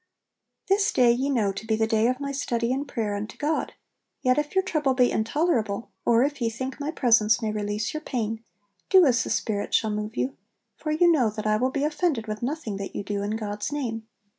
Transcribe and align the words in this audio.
'This 0.67 0.91
day 0.91 1.11
ye 1.11 1.29
know 1.29 1.51
to 1.51 1.63
be 1.67 1.75
the 1.75 1.85
day 1.85 2.07
of 2.07 2.19
my 2.19 2.31
study 2.31 2.73
and 2.73 2.87
prayer 2.87 3.13
unto 3.15 3.37
God; 3.37 3.75
yet 4.23 4.39
if 4.39 4.55
your 4.55 4.63
trouble 4.63 4.95
be 4.95 5.11
intolerable, 5.11 5.91
or 6.05 6.23
if 6.23 6.41
ye 6.41 6.49
think 6.49 6.79
my 6.79 6.89
presence 6.89 7.39
may 7.39 7.51
release 7.51 7.93
your 7.93 8.01
pain, 8.01 8.43
do 8.89 9.05
as 9.05 9.23
the 9.23 9.29
Spirit 9.29 9.75
shall 9.75 9.91
move 9.91 10.17
you, 10.17 10.35
for 10.75 10.89
you 10.91 11.11
know 11.11 11.29
that 11.29 11.45
I 11.45 11.57
will 11.57 11.69
be 11.69 11.83
offended 11.83 12.25
with 12.25 12.41
nothing 12.41 12.77
that 12.77 12.95
you 12.95 13.03
do 13.03 13.21
in 13.21 13.35
God's 13.37 13.71
name. 13.71 14.07